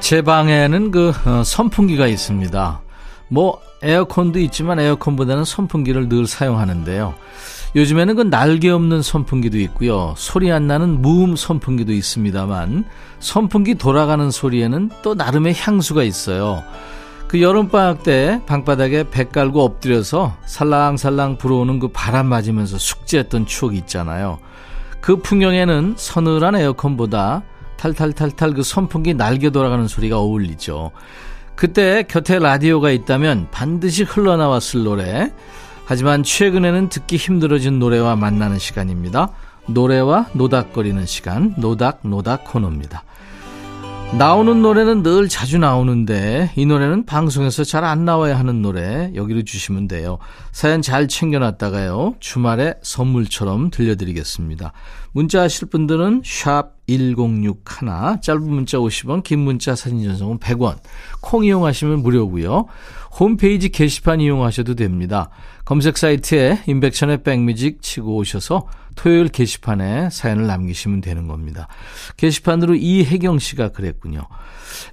제 0.00 0.22
방에는 0.22 0.90
그 0.90 1.12
어, 1.24 1.42
선풍기가 1.42 2.06
있습니다. 2.06 2.82
뭐 3.28 3.60
에어컨도 3.82 4.38
있지만 4.40 4.78
에어컨보다는 4.78 5.44
선풍기를 5.44 6.08
늘 6.08 6.26
사용하는데요. 6.26 7.14
요즘에는 7.76 8.14
그 8.14 8.22
날개 8.22 8.70
없는 8.70 9.02
선풍기도 9.02 9.58
있고요. 9.58 10.14
소리 10.16 10.52
안 10.52 10.66
나는 10.66 11.02
무음 11.02 11.34
선풍기도 11.34 11.92
있습니다만 11.92 12.84
선풍기 13.18 13.74
돌아가는 13.74 14.30
소리에는 14.30 14.90
또 15.02 15.14
나름의 15.14 15.54
향수가 15.56 16.04
있어요. 16.04 16.62
그 17.26 17.42
여름방학 17.42 18.04
때 18.04 18.40
방바닥에 18.46 19.10
배 19.10 19.24
깔고 19.24 19.64
엎드려서 19.64 20.36
살랑살랑 20.46 21.38
불어오는 21.38 21.80
그 21.80 21.88
바람 21.88 22.26
맞으면서 22.26 22.78
숙제했던 22.78 23.46
추억이 23.46 23.76
있잖아요. 23.78 24.38
그 25.00 25.16
풍경에는 25.16 25.94
서늘한 25.96 26.54
에어컨보다 26.54 27.42
탈탈탈탈 27.76 28.54
그 28.54 28.62
선풍기 28.62 29.14
날개 29.14 29.50
돌아가는 29.50 29.88
소리가 29.88 30.18
어울리죠. 30.18 30.92
그때 31.56 32.02
곁에 32.02 32.38
라디오가 32.38 32.90
있다면 32.90 33.48
반드시 33.50 34.02
흘러나왔을 34.02 34.82
노래. 34.84 35.32
하지만 35.86 36.22
최근에는 36.22 36.88
듣기 36.88 37.16
힘들어진 37.16 37.78
노래와 37.78 38.16
만나는 38.16 38.58
시간입니다. 38.58 39.30
노래와 39.66 40.26
노닥거리는 40.32 41.04
시간, 41.06 41.54
노닥노닥 41.58 42.44
코너입니다. 42.44 43.04
나오는 44.18 44.62
노래는 44.62 45.02
늘 45.02 45.28
자주 45.28 45.58
나오는데 45.58 46.52
이 46.54 46.66
노래는 46.66 47.04
방송에서 47.04 47.64
잘 47.64 47.82
안 47.84 48.04
나와야 48.04 48.38
하는 48.38 48.62
노래 48.62 49.10
여기로 49.14 49.42
주시면 49.42 49.88
돼요. 49.88 50.18
사연 50.52 50.82
잘 50.82 51.08
챙겨놨다가요. 51.08 52.14
주말에 52.20 52.74
선물처럼 52.82 53.70
들려드리겠습니다. 53.70 54.72
문자 55.12 55.42
하실 55.42 55.68
분들은 55.68 56.22
샵 56.24 56.73
1061, 56.86 58.20
짧은 58.20 58.42
문자 58.42 58.78
50원, 58.78 59.22
긴 59.22 59.40
문자 59.40 59.74
사진 59.74 60.02
전송은 60.02 60.38
100원, 60.38 60.78
콩 61.20 61.44
이용하시면 61.44 62.02
무료고요. 62.02 62.66
홈페이지 63.18 63.68
게시판 63.68 64.20
이용하셔도 64.20 64.74
됩니다. 64.74 65.30
검색 65.64 65.96
사이트에 65.96 66.62
인백션의 66.66 67.22
백뮤직 67.22 67.80
치고 67.80 68.16
오셔서 68.16 68.66
토요일 68.96 69.28
게시판에 69.28 70.10
사연을 70.10 70.46
남기시면 70.46 71.00
되는 71.00 71.26
겁니다. 71.26 71.68
게시판으로 72.16 72.74
이혜경 72.74 73.38
씨가 73.38 73.68
그랬군요. 73.68 74.22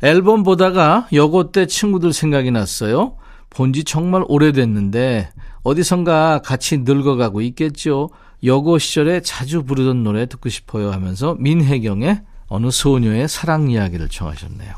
앨범 0.02 0.44
보다가 0.44 1.08
여고 1.14 1.52
때 1.52 1.66
친구들 1.66 2.14
생각이 2.14 2.52
났어요. 2.52 3.18
본지 3.50 3.84
정말 3.84 4.24
오래됐는데 4.28 5.30
어디선가 5.64 6.42
같이 6.44 6.80
늙어가고 6.80 7.42
있겠죠. 7.42 8.10
여고 8.44 8.78
시절에 8.78 9.22
자주 9.22 9.64
부르던 9.64 10.04
노래 10.04 10.26
듣고 10.26 10.50
싶어요 10.50 10.92
하면서 10.92 11.36
민혜경의 11.40 12.22
어느 12.48 12.70
소녀의 12.72 13.28
사랑 13.28 13.70
이야기를 13.70 14.10
청하셨네요. 14.10 14.74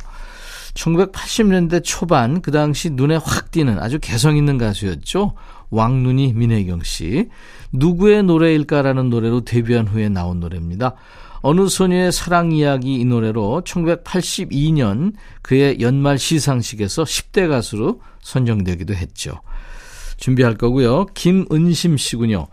1980년대 0.74 1.84
초반 1.84 2.42
그 2.42 2.52
당시 2.52 2.90
눈에 2.90 3.16
확 3.16 3.52
띄는 3.52 3.80
아주 3.80 4.00
개성 4.00 4.38
있는 4.38 4.58
가수였죠. 4.58 5.34
왕눈이 5.70 6.34
민혜경 6.34 6.84
씨. 6.84 7.30
누구의 7.72 8.24
노래일까라는 8.24 9.10
노래로 9.10 9.42
데뷔한 9.42 9.88
후에 9.88 10.10
나온 10.10 10.40
노래입니다. 10.40 10.96
어느 11.42 11.68
소녀의 11.68 12.12
사랑 12.12 12.52
이야기 12.52 12.96
이 12.96 13.06
노래로 13.06 13.64
1982년 13.66 15.14
그의 15.42 15.82
연말 15.82 16.18
시상식에서 16.18 17.04
10대 17.04 17.50
가수로 17.50 18.02
선정되기도 18.22 18.94
했죠. 18.94 19.42
준비할 20.18 20.56
거고요. 20.56 21.08
김은심 21.08 21.98
씨군요. 21.98 22.48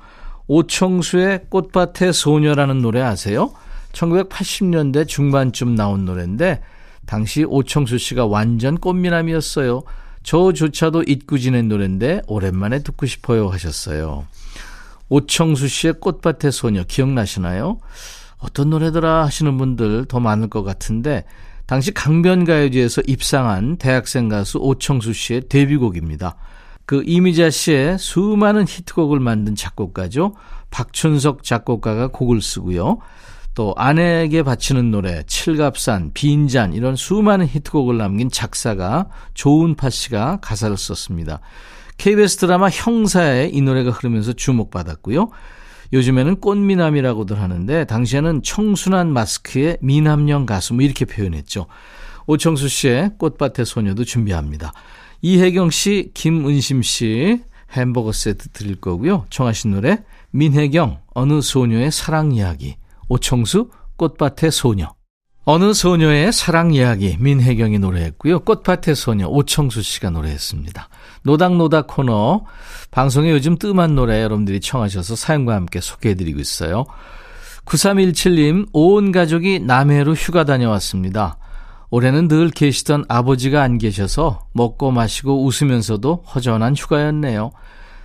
오청수의 0.50 1.42
꽃밭의 1.48 2.12
소녀라는 2.12 2.82
노래 2.82 3.00
아세요? 3.00 3.52
1980년대 3.92 5.06
중반쯤 5.06 5.76
나온 5.76 6.04
노래인데 6.04 6.60
당시 7.06 7.44
오청수 7.44 7.98
씨가 7.98 8.26
완전 8.26 8.76
꽃미남이었어요. 8.76 9.84
저조차도 10.24 11.04
잊고 11.04 11.38
지낸 11.38 11.68
노래인데 11.68 12.22
오랜만에 12.26 12.82
듣고 12.82 13.06
싶어요 13.06 13.48
하셨어요. 13.48 14.26
오청수 15.08 15.68
씨의 15.68 15.94
꽃밭의 16.00 16.50
소녀 16.50 16.82
기억나시나요? 16.82 17.78
어떤 18.38 18.70
노래더라 18.70 19.26
하시는 19.26 19.56
분들 19.56 20.06
더 20.06 20.18
많을 20.18 20.48
것 20.48 20.64
같은데 20.64 21.26
당시 21.66 21.94
강변가요제에서 21.94 23.02
입상한 23.06 23.76
대학생 23.76 24.28
가수 24.28 24.58
오청수 24.58 25.12
씨의 25.12 25.42
데뷔곡입니다. 25.48 26.34
그 26.90 27.04
이미자 27.06 27.50
씨의 27.50 28.00
수많은 28.00 28.64
히트곡을 28.66 29.20
만든 29.20 29.54
작곡가죠. 29.54 30.34
박춘석 30.72 31.44
작곡가가 31.44 32.08
곡을 32.08 32.42
쓰고요. 32.42 32.98
또 33.54 33.74
아내에게 33.76 34.42
바치는 34.42 34.90
노래, 34.90 35.22
칠갑산, 35.22 36.10
빈잔 36.14 36.72
이런 36.74 36.96
수많은 36.96 37.46
히트곡을 37.46 37.96
남긴 37.96 38.28
작사가 38.28 39.06
조은파 39.34 39.88
씨가 39.88 40.40
가사를 40.42 40.76
썼습니다. 40.76 41.38
KBS 41.96 42.38
드라마 42.38 42.68
형사에 42.68 43.50
이 43.52 43.60
노래가 43.60 43.92
흐르면서 43.92 44.32
주목받았고요. 44.32 45.30
요즘에는 45.92 46.40
꽃미남이라고들 46.40 47.40
하는데 47.40 47.84
당시에는 47.84 48.42
청순한 48.42 49.12
마스크의 49.12 49.78
미남형 49.80 50.44
가수 50.44 50.74
뭐 50.74 50.82
이렇게 50.82 51.04
표현했죠. 51.04 51.66
오청수 52.26 52.66
씨의 52.66 53.12
꽃밭의 53.16 53.64
소녀도 53.64 54.02
준비합니다. 54.02 54.72
이혜경 55.22 55.70
씨, 55.70 56.10
김은심 56.14 56.82
씨 56.82 57.40
햄버거 57.72 58.12
세트 58.12 58.48
드릴 58.50 58.80
거고요. 58.80 59.26
청하신 59.30 59.72
노래 59.72 59.98
민혜경 60.30 60.98
어느 61.14 61.40
소녀의 61.40 61.90
사랑 61.90 62.32
이야기 62.32 62.76
오청수 63.08 63.70
꽃밭의 63.96 64.50
소녀 64.50 64.94
어느 65.44 65.72
소녀의 65.72 66.32
사랑 66.32 66.72
이야기 66.72 67.16
민혜경이 67.18 67.78
노래했고요. 67.78 68.40
꽃밭의 68.40 68.94
소녀 68.94 69.26
오청수 69.26 69.82
씨가 69.82 70.10
노래했습니다. 70.10 70.88
노닥노닥 71.22 71.86
코너 71.88 72.44
방송에 72.90 73.30
요즘 73.30 73.56
뜸한 73.56 73.94
노래 73.94 74.22
여러분들이 74.22 74.60
청하셔서 74.60 75.16
사연과 75.16 75.54
함께 75.54 75.80
소개해드리고 75.80 76.40
있어요. 76.40 76.84
9317님 77.64 78.68
온 78.72 79.12
가족이 79.12 79.60
남해로 79.60 80.14
휴가 80.14 80.44
다녀왔습니다. 80.44 81.38
올해는 81.90 82.28
늘 82.28 82.50
계시던 82.50 83.04
아버지가 83.08 83.62
안 83.62 83.78
계셔서 83.78 84.46
먹고 84.52 84.92
마시고 84.92 85.44
웃으면서도 85.44 86.24
허전한 86.34 86.74
휴가였네요. 86.76 87.50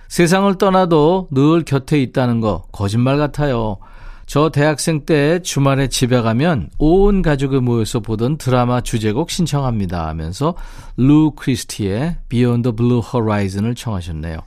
세상을 0.08 0.58
떠나도 0.58 1.28
늘 1.30 1.64
곁에 1.64 2.00
있다는 2.00 2.40
거 2.40 2.64
거짓말 2.72 3.16
같아요. 3.16 3.78
저 4.26 4.50
대학생 4.50 5.04
때 5.06 5.40
주말에 5.40 5.86
집에 5.86 6.20
가면 6.20 6.70
온 6.78 7.22
가족이 7.22 7.60
모여서 7.60 8.00
보던 8.00 8.38
드라마 8.38 8.80
주제곡 8.80 9.30
신청합니다 9.30 10.08
하면서 10.08 10.54
루 10.96 11.30
크리스티의 11.36 12.16
Beyond 12.28 12.62
the 12.64 12.76
Blue 12.76 13.00
Horizon을 13.00 13.76
청하셨네요. 13.76 14.38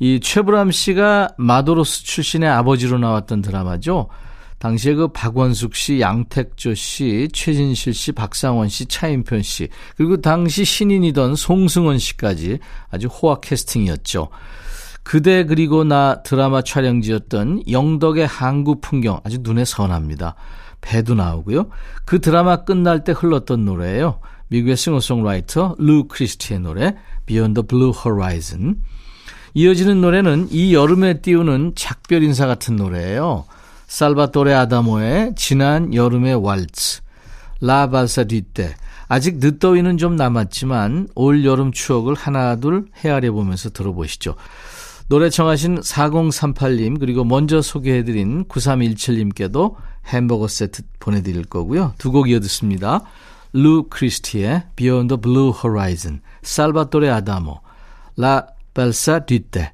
이 0.00 0.18
최불암 0.18 0.72
씨가 0.72 1.30
마도로스 1.38 2.02
출신의 2.04 2.48
아버지로 2.48 2.98
나왔던 2.98 3.40
드라마죠. 3.42 4.08
당시에 4.64 4.94
그 4.94 5.08
박원숙 5.08 5.74
씨, 5.74 6.00
양택조 6.00 6.74
씨, 6.74 7.28
최진실 7.34 7.92
씨, 7.92 8.12
박상원 8.12 8.70
씨, 8.70 8.86
차인편 8.86 9.42
씨, 9.42 9.68
그리고 9.94 10.22
당시 10.22 10.64
신인이던 10.64 11.36
송승헌 11.36 11.98
씨까지 11.98 12.60
아주 12.88 13.08
호화 13.08 13.40
캐스팅이었죠. 13.40 14.30
그대 15.02 15.44
그리고 15.44 15.84
나 15.84 16.22
드라마 16.22 16.62
촬영지였던 16.62 17.64
영덕의 17.70 18.26
항구 18.26 18.80
풍경 18.80 19.20
아주 19.22 19.36
눈에 19.42 19.66
선합니다. 19.66 20.34
배도 20.80 21.14
나오고요. 21.14 21.68
그 22.06 22.22
드라마 22.22 22.64
끝날 22.64 23.04
때 23.04 23.12
흘렀던 23.12 23.66
노래예요. 23.66 24.18
미국의 24.48 24.78
싱어송라이터 24.78 25.74
루 25.76 26.08
크리스티의 26.08 26.60
노래 26.60 26.96
Beyond 27.26 27.60
the 27.60 27.66
Blue 27.68 27.92
Horizon. 27.94 28.76
이어지는 29.52 30.00
노래는 30.00 30.48
이 30.50 30.72
여름에 30.72 31.20
띄우는 31.20 31.72
작별 31.76 32.22
인사 32.22 32.46
같은 32.46 32.76
노래예요. 32.76 33.44
살바토레 33.94 34.52
아다모의 34.52 35.34
지난 35.36 35.94
여름의 35.94 36.44
왈츠, 36.44 37.00
라발사 37.60 38.24
뒤때. 38.24 38.74
아직 39.06 39.36
늦더위는 39.36 39.98
좀 39.98 40.16
남았지만 40.16 41.10
올 41.14 41.44
여름 41.44 41.70
추억을 41.70 42.14
하나둘 42.14 42.86
헤아려 43.04 43.30
보면서 43.30 43.70
들어보시죠. 43.70 44.34
노래 45.08 45.30
청하신 45.30 45.78
4038님 45.82 46.98
그리고 46.98 47.22
먼저 47.22 47.62
소개해드린 47.62 48.46
9317님께도 48.46 49.76
햄버거 50.08 50.48
세트 50.48 50.82
보내드릴 50.98 51.44
거고요. 51.44 51.94
두 51.96 52.10
곡 52.10 52.28
이어 52.30 52.40
듣습니다. 52.40 53.02
루 53.52 53.84
크리스티의 53.88 54.64
Beyond 54.74 55.14
the 55.14 55.20
Blue 55.20 55.52
Horizon, 55.56 56.20
살바토레 56.42 57.10
아다모, 57.10 57.60
라 58.16 58.48
벨사 58.74 59.20
뒤때. 59.20 59.73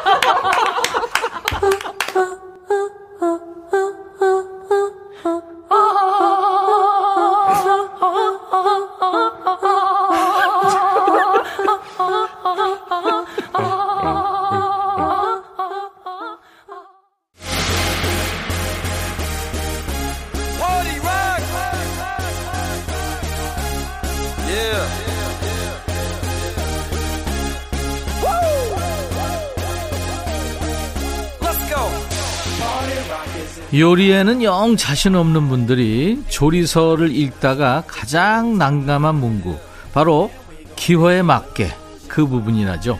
요리에는 33.73 34.43
영 34.43 34.75
자신 34.75 35.15
없는 35.15 35.47
분들이 35.47 36.21
조리서를 36.27 37.15
읽다가 37.15 37.83
가장 37.87 38.57
난감한 38.57 39.15
문구 39.15 39.57
바로 39.93 40.29
기호에 40.75 41.21
맞게 41.21 41.71
그 42.07 42.25
부분이 42.27 42.65
나죠. 42.65 42.99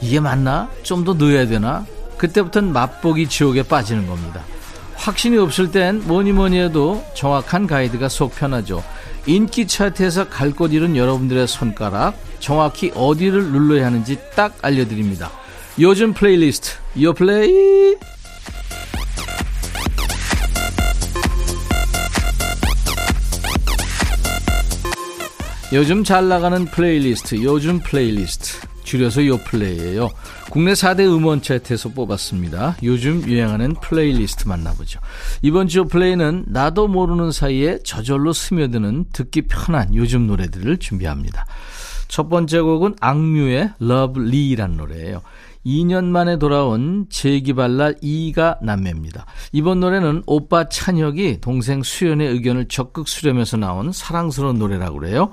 이게 0.00 0.20
맞나? 0.20 0.70
좀 0.82 1.04
더 1.04 1.12
넣어야 1.12 1.46
되나? 1.46 1.84
그때부터는 2.16 2.72
맛보기 2.72 3.28
지옥에 3.28 3.62
빠지는 3.62 4.06
겁니다. 4.06 4.42
확신이 4.96 5.36
없을 5.36 5.70
땐 5.70 6.02
뭐니 6.06 6.32
뭐니 6.32 6.58
해도 6.58 7.04
정확한 7.14 7.66
가이드가 7.66 8.08
속 8.08 8.34
편하죠. 8.34 8.82
인기 9.26 9.66
차트에서 9.66 10.28
갈 10.30 10.52
곳 10.52 10.72
잃은 10.72 10.96
여러분들의 10.96 11.46
손가락 11.46 12.14
정확히 12.40 12.90
어디를 12.94 13.52
눌러야 13.52 13.86
하는지 13.86 14.18
딱 14.34 14.56
알려드립니다. 14.62 15.30
요즘 15.78 16.14
플레이리스트 16.14 16.70
요 17.02 17.12
플레이 17.12 17.96
요즘 25.72 26.02
잘 26.02 26.28
나가는 26.28 26.64
플레이리스트, 26.64 27.42
요즘 27.42 27.78
플레이리스트. 27.80 28.66
줄여서 28.84 29.26
요플레이예요. 29.26 30.08
국내 30.50 30.72
4대 30.72 31.00
음원 31.00 31.42
차트에서 31.42 31.90
뽑았습니다. 31.90 32.78
요즘 32.82 33.22
유행하는 33.28 33.74
플레이리스트 33.74 34.48
만나보죠. 34.48 34.98
이번 35.42 35.68
주 35.68 35.84
플레이는 35.84 36.46
나도 36.46 36.88
모르는 36.88 37.30
사이에 37.30 37.80
저절로 37.84 38.32
스며드는 38.32 39.04
듣기 39.12 39.42
편한 39.42 39.94
요즘 39.94 40.26
노래들을 40.26 40.78
준비합니다. 40.78 41.44
첫 42.08 42.30
번째 42.30 42.60
곡은 42.60 42.96
악뮤의 42.98 43.72
Love 43.78 44.18
Lee란 44.18 44.78
노래예요. 44.78 45.20
2년 45.64 46.04
만에 46.04 46.38
돌아온 46.38 47.06
재기발랄 47.10 47.96
이가 48.00 48.58
남매입니다. 48.62 49.26
이번 49.52 49.80
노래는 49.80 50.22
오빠 50.26 50.68
찬혁이 50.68 51.40
동생 51.40 51.82
수연의 51.82 52.28
의견을 52.28 52.68
적극 52.68 53.08
수렴해서 53.08 53.56
나온 53.56 53.92
사랑스러운 53.92 54.58
노래라고 54.58 54.98
그래요. 54.98 55.30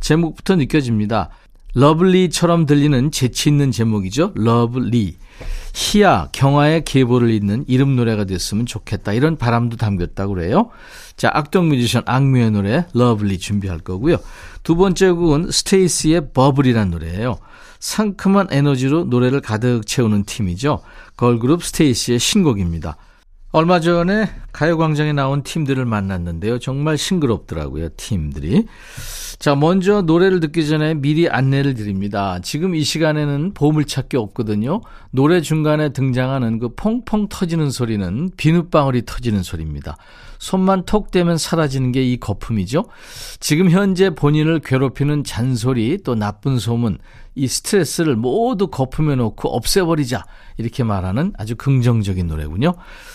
제목부터 0.00 0.56
느껴집니다. 0.56 1.30
Lovely처럼 1.74 2.66
들리는 2.66 3.10
재치 3.10 3.48
있는 3.48 3.70
제목이죠. 3.70 4.32
Love 4.34 4.75
Lee. 4.75 5.16
희야, 5.74 6.28
경화의 6.30 6.84
계보를 6.84 7.30
잇는 7.30 7.64
이름 7.66 7.96
노래가 7.96 8.24
됐으면 8.24 8.64
좋겠다. 8.64 9.12
이런 9.12 9.36
바람도 9.36 9.76
담겼다고 9.76 10.34
그래요. 10.34 10.70
자, 11.16 11.30
악동 11.32 11.68
뮤지션 11.68 12.02
악뮤의 12.06 12.52
노래 12.52 12.86
Love 12.94 13.19
Lee 13.19 13.38
준비할 13.38 13.80
거고요. 13.80 14.18
두 14.62 14.76
번째 14.76 15.10
곡은 15.10 15.50
스테이시의 15.50 16.32
버블이란 16.32 16.90
노래예요. 16.90 17.38
상큼한 17.84 18.48
에너지로 18.50 19.04
노래를 19.04 19.42
가득 19.42 19.86
채우는 19.86 20.24
팀이죠. 20.24 20.80
걸그룹 21.18 21.62
스테이시의 21.62 22.18
신곡입니다. 22.18 22.96
얼마 23.52 23.78
전에 23.78 24.30
가요광장에 24.52 25.12
나온 25.12 25.42
팀들을 25.42 25.84
만났는데요. 25.84 26.58
정말 26.60 26.96
싱그럽더라고요, 26.96 27.90
팀들이. 27.98 28.64
자, 29.38 29.54
먼저 29.54 30.00
노래를 30.00 30.40
듣기 30.40 30.66
전에 30.66 30.94
미리 30.94 31.28
안내를 31.28 31.74
드립니다. 31.74 32.40
지금 32.42 32.74
이 32.74 32.82
시간에는 32.82 33.52
보물찾기 33.52 34.16
없거든요. 34.16 34.80
노래 35.10 35.42
중간에 35.42 35.90
등장하는 35.90 36.60
그 36.60 36.70
퐁퐁 36.74 37.28
터지는 37.28 37.70
소리는 37.70 38.30
비눗방울이 38.38 39.02
터지는 39.04 39.42
소리입니다. 39.42 39.98
손만 40.44 40.84
톡 40.84 41.10
대면 41.10 41.38
사라지는 41.38 41.90
게 41.90 42.04
이 42.04 42.18
거품이죠. 42.18 42.84
지금 43.40 43.70
현재 43.70 44.10
본인을 44.10 44.60
괴롭히는 44.60 45.24
잔소리 45.24 45.98
또 46.04 46.14
나쁜 46.14 46.58
소문 46.58 46.98
이 47.34 47.48
스트레스를 47.48 48.14
모두 48.14 48.66
거품에 48.66 49.14
놓고 49.16 49.48
없애버리자 49.48 50.26
이렇게 50.58 50.84
말하는 50.84 51.32
아주 51.38 51.56
긍정적인 51.56 52.26
노래군요. 52.26 52.74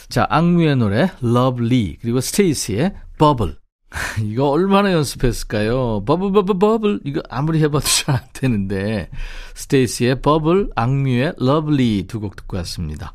자, 0.09 0.25
악뮤의 0.27 0.77
노래 0.77 1.11
Love 1.23 1.65
Lee 1.65 1.97
그리고 2.01 2.19
스테이시의 2.19 2.93
Bubble 3.19 3.55
이거 4.25 4.49
얼마나 4.49 4.91
연습했을까요? 4.91 6.03
Bubble 6.05 6.31
Bubble 6.31 6.57
Bubble 6.57 6.99
이거 7.05 7.21
아무리 7.29 7.59
해봐도 7.61 7.85
잘 7.85 8.15
안 8.15 8.21
되는데 8.33 9.09
스테이시의 9.53 10.21
버블, 10.21 10.71
악뮤의 10.75 11.33
Love 11.37 11.76
Lee 11.76 12.05
두 12.07 12.19
곡 12.21 12.35
듣고 12.35 12.57
왔습니다. 12.57 13.13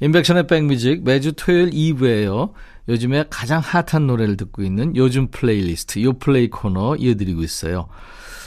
임백천의 0.00 0.46
백뮤직 0.46 1.04
매주 1.04 1.32
토요일 1.32 1.70
2부에요. 1.70 2.52
요즘에 2.88 3.24
가장 3.30 3.60
핫한 3.60 4.06
노래를 4.06 4.36
듣고 4.36 4.62
있는 4.62 4.94
요즘 4.96 5.28
플레이리스트 5.28 6.02
요 6.02 6.12
플레이 6.14 6.48
코너 6.48 6.96
이어드리고 6.96 7.42
있어요. 7.42 7.88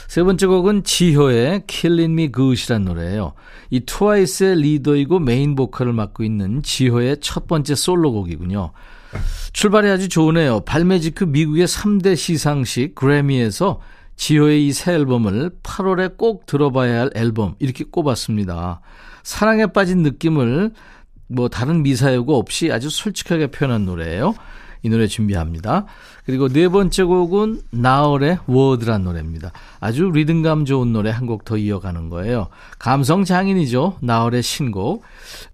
세 0.08 0.22
번째 0.24 0.46
곡은 0.46 0.82
지효의 0.82 1.64
Killing 1.68 2.12
Me 2.12 2.32
Good이란 2.32 2.84
노래예요. 2.84 3.34
이 3.70 3.80
트와이스의 3.80 4.56
리더이고 4.56 5.20
메인 5.20 5.54
보컬을 5.54 5.92
맡고 5.92 6.24
있는 6.24 6.62
지효의 6.62 7.18
첫 7.20 7.46
번째 7.46 7.74
솔로곡이군요. 7.76 8.72
출발이 9.52 9.88
아주 9.88 10.08
좋으네요. 10.08 10.60
발매 10.60 10.98
직후 11.00 11.26
미국의 11.26 11.66
3대 11.66 12.16
시상식 12.16 12.94
그래미에서 12.94 13.80
지효의 14.16 14.66
이 14.66 14.72
새 14.72 14.92
앨범을 14.94 15.50
8월에 15.62 16.16
꼭 16.16 16.44
들어봐야 16.46 17.00
할 17.00 17.10
앨범 17.14 17.54
이렇게 17.58 17.84
꼽았습니다. 17.84 18.80
사랑에 19.22 19.66
빠진 19.66 20.02
느낌을 20.02 20.72
뭐 21.30 21.48
다른 21.48 21.82
미사여구 21.82 22.36
없이 22.36 22.70
아주 22.72 22.90
솔직하게 22.90 23.48
표현한 23.48 23.86
노래예요. 23.86 24.34
이 24.82 24.88
노래 24.88 25.06
준비합니다. 25.06 25.84
그리고 26.24 26.48
네 26.48 26.68
번째 26.68 27.02
곡은 27.02 27.60
나얼의 27.70 28.38
Word란 28.46 29.04
노래입니다. 29.04 29.52
아주 29.80 30.10
리듬감 30.10 30.64
좋은 30.64 30.92
노래 30.92 31.10
한 31.10 31.26
곡 31.26 31.44
더 31.44 31.56
이어가는 31.58 32.08
거예요. 32.08 32.48
감성 32.78 33.24
장인이죠. 33.24 33.98
나얼의 34.00 34.42
신곡. 34.42 35.02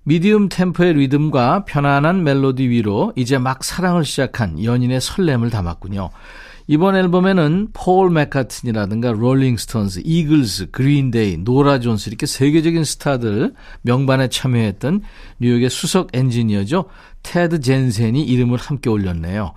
medium 0.05 0.49
템포의 0.49 0.95
리듬과 0.95 1.65
편안한 1.65 2.23
멜로디 2.23 2.69
위로 2.69 3.12
이제 3.17 3.37
막 3.39 3.65
사랑을 3.65 4.05
시작한 4.05 4.62
연인의 4.62 5.01
설렘을 5.01 5.51
담았군요. 5.51 6.11
이번 6.68 6.96
앨범에는 6.96 7.68
폴 7.72 8.11
맥카튼이라든가 8.11 9.12
롤링스톤스, 9.12 10.02
이글스, 10.05 10.70
그린데이, 10.72 11.38
노라 11.38 11.79
존스 11.79 12.09
이렇게 12.09 12.26
세계적인 12.26 12.83
스타들 12.83 13.55
명반에 13.83 14.29
참여했던 14.29 15.02
뉴욕의 15.40 15.70
수석 15.70 16.09
엔지니어죠. 16.12 16.87
테드 17.22 17.61
젠센이 17.61 18.22
이름을 18.22 18.59
함께 18.59 18.90
올렸네요. 18.90 19.52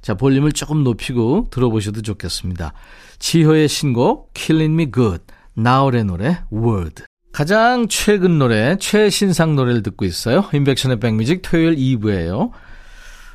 자, 0.00 0.14
볼륨을 0.14 0.52
조금 0.52 0.84
높이고 0.84 1.48
들어보셔도 1.50 2.00
좋겠습니다. 2.02 2.72
지효의 3.18 3.68
신곡 3.68 4.32
Killing 4.34 4.74
Me 4.74 4.90
Good, 4.90 5.24
나얼의 5.54 6.04
노래 6.04 6.38
Word. 6.52 7.04
가장 7.32 7.88
최근 7.88 8.38
노래, 8.38 8.76
최신상 8.78 9.56
노래를 9.56 9.82
듣고 9.82 10.04
있어요. 10.04 10.48
인백션의 10.52 11.00
백뮤직 11.00 11.42
토요일 11.42 11.74
2부예요. 11.76 12.52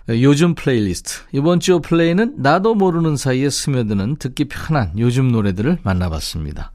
요즘 0.10 0.56
플레이리스트. 0.56 1.20
이번 1.32 1.60
주 1.60 1.80
플레이는 1.82 2.36
나도 2.38 2.76
모르는 2.76 3.16
사이에 3.16 3.50
스며드는 3.50 4.16
듣기 4.18 4.46
편한 4.46 4.92
요즘 4.98 5.32
노래들을 5.32 5.80
만나봤습니다. 5.84 6.72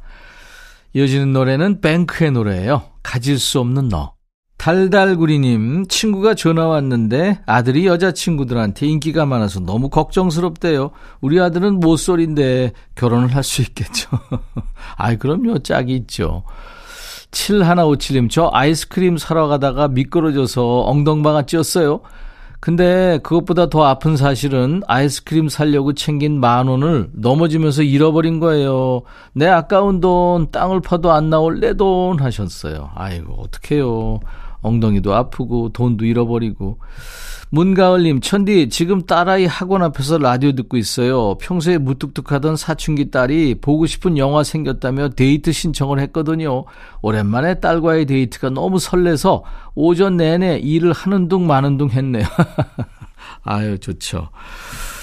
이어지는 0.94 1.32
노래는 1.32 1.80
뱅크의 1.80 2.30
노래예요. 2.30 2.82
가질 3.02 3.38
수 3.38 3.58
없는 3.58 3.88
너. 3.88 4.14
달달구리님, 4.56 5.88
친구가 5.88 6.34
전화 6.34 6.66
왔는데 6.68 7.40
아들이 7.44 7.86
여자친구들한테 7.86 8.86
인기가 8.86 9.26
많아서 9.26 9.60
너무 9.60 9.90
걱정스럽대요. 9.90 10.92
우리 11.20 11.40
아들은 11.40 11.80
모쏠인데 11.80 12.72
결혼을 12.94 13.34
할 13.34 13.42
수 13.42 13.60
있겠죠. 13.62 14.08
아이, 14.96 15.16
그럼요. 15.16 15.58
짝이 15.58 15.96
있죠. 15.96 16.44
7157님, 17.32 18.30
저 18.30 18.48
아이스크림 18.54 19.18
사러 19.18 19.48
가다가 19.48 19.88
미끄러져서 19.88 20.82
엉덩방아 20.82 21.46
찧었어요. 21.46 22.00
근데 22.64 23.18
그것보다 23.22 23.68
더 23.68 23.84
아픈 23.84 24.16
사실은 24.16 24.80
아이스크림 24.88 25.50
살려고 25.50 25.92
챙긴 25.92 26.40
만 26.40 26.66
원을 26.66 27.10
넘어지면서 27.12 27.82
잃어버린 27.82 28.40
거예요. 28.40 29.02
내 29.34 29.46
아까운 29.46 30.00
돈, 30.00 30.50
땅을 30.50 30.80
파도 30.80 31.12
안 31.12 31.28
나올 31.28 31.60
내 31.60 31.74
돈 31.74 32.18
하셨어요. 32.20 32.88
아이고, 32.94 33.34
어떡해요. 33.34 34.20
엉덩이도 34.64 35.14
아프고 35.14 35.68
돈도 35.68 36.04
잃어버리고. 36.04 36.78
문가을님, 37.50 38.20
천디, 38.20 38.68
지금 38.68 39.02
딸아이 39.02 39.46
학원 39.46 39.84
앞에서 39.84 40.18
라디오 40.18 40.52
듣고 40.52 40.76
있어요. 40.76 41.38
평소에 41.38 41.78
무뚝뚝하던 41.78 42.56
사춘기 42.56 43.12
딸이 43.12 43.56
보고 43.60 43.86
싶은 43.86 44.18
영화 44.18 44.42
생겼다며 44.42 45.10
데이트 45.10 45.52
신청을 45.52 46.00
했거든요. 46.00 46.64
오랜만에 47.00 47.60
딸과의 47.60 48.06
데이트가 48.06 48.50
너무 48.50 48.80
설레서 48.80 49.44
오전 49.76 50.16
내내 50.16 50.58
일을 50.58 50.92
하는 50.92 51.28
둥 51.28 51.46
마는 51.46 51.78
둥 51.78 51.90
했네요. 51.90 52.24
아유, 53.44 53.78
좋죠. 53.78 54.30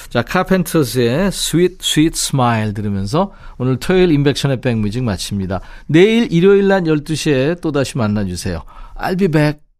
자, 0.10 0.22
카펜터스의 0.22 1.28
Sweet 1.28 1.78
Sweet 1.80 2.18
Smile 2.18 2.74
들으면서 2.74 3.32
오늘 3.58 3.78
토요일 3.78 4.12
인백션의 4.12 4.60
백뮤직 4.60 5.04
마칩니다. 5.04 5.62
내일 5.88 6.30
일요일 6.34 6.68
날 6.68 6.84
12시에 6.84 7.62
또다시 7.62 7.98
만나주세요. 7.98 8.62
I'll 9.02 9.16
be 9.16 9.26
back. 9.26 9.71